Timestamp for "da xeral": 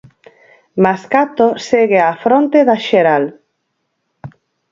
2.69-3.23